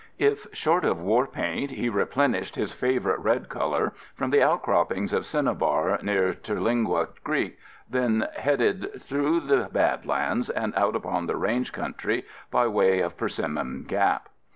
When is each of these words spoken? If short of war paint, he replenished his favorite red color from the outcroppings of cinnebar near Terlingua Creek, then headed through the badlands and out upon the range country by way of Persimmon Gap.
If 0.17 0.47
short 0.51 0.83
of 0.83 0.99
war 0.99 1.27
paint, 1.27 1.69
he 1.69 1.87
replenished 1.87 2.55
his 2.55 2.71
favorite 2.71 3.19
red 3.19 3.49
color 3.49 3.93
from 4.15 4.31
the 4.31 4.41
outcroppings 4.41 5.13
of 5.13 5.27
cinnebar 5.27 6.01
near 6.01 6.33
Terlingua 6.33 7.09
Creek, 7.23 7.59
then 7.87 8.27
headed 8.35 8.99
through 8.99 9.41
the 9.41 9.69
badlands 9.71 10.49
and 10.49 10.73
out 10.75 10.95
upon 10.95 11.27
the 11.27 11.37
range 11.37 11.71
country 11.71 12.25
by 12.49 12.65
way 12.65 12.99
of 13.01 13.15
Persimmon 13.15 13.83
Gap. 13.87 14.29